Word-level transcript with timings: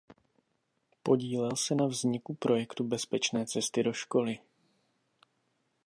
Podílel 1.03 1.55
se 1.55 1.75
na 1.75 1.85
vzniku 1.85 2.33
projektu 2.35 2.83
Bezpečné 2.83 3.45
cesty 3.45 3.83
do 3.83 3.93
školy. 3.93 4.39